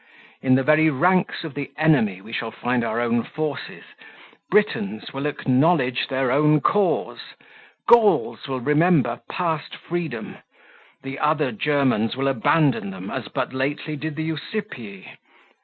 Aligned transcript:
In 0.41 0.55
the 0.55 0.63
very 0.63 0.89
ranks 0.89 1.43
of 1.43 1.53
the 1.53 1.69
enemy 1.77 2.21
we 2.21 2.33
shall 2.33 2.49
find 2.49 2.83
our 2.83 2.99
own 2.99 3.21
forces. 3.23 3.83
Britons 4.49 5.13
will 5.13 5.27
acknowledge 5.27 6.07
their 6.07 6.31
own 6.31 6.59
cause; 6.59 7.19
Gauls 7.87 8.47
will 8.47 8.61
remember 8.61 9.21
past 9.29 9.75
freedom; 9.75 10.37
the 11.03 11.19
other 11.19 11.51
Germans 11.51 12.15
will 12.17 12.29
abandon 12.29 12.89
them, 12.89 13.11
as 13.11 13.27
but 13.27 13.53
lately 13.53 13.95
did 13.95 14.15
the 14.15 14.27
Usipii. 14.27 15.05